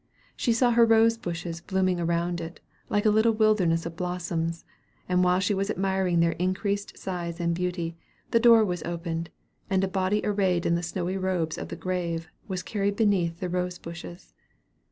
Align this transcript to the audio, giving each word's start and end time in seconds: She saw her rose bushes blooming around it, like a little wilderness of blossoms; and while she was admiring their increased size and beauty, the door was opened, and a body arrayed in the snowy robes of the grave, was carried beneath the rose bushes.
She 0.35 0.51
saw 0.51 0.71
her 0.71 0.83
rose 0.83 1.15
bushes 1.15 1.61
blooming 1.61 1.99
around 1.99 2.41
it, 2.41 2.59
like 2.89 3.05
a 3.05 3.11
little 3.11 3.33
wilderness 3.33 3.85
of 3.85 3.95
blossoms; 3.95 4.65
and 5.07 5.23
while 5.23 5.39
she 5.39 5.53
was 5.53 5.69
admiring 5.69 6.21
their 6.21 6.31
increased 6.31 6.97
size 6.97 7.39
and 7.39 7.53
beauty, 7.53 7.95
the 8.31 8.39
door 8.39 8.65
was 8.65 8.81
opened, 8.81 9.29
and 9.69 9.83
a 9.83 9.87
body 9.87 10.25
arrayed 10.25 10.65
in 10.65 10.73
the 10.73 10.81
snowy 10.81 11.17
robes 11.17 11.55
of 11.59 11.67
the 11.67 11.75
grave, 11.75 12.29
was 12.47 12.63
carried 12.63 12.95
beneath 12.95 13.39
the 13.39 13.47
rose 13.47 13.77
bushes. 13.77 14.33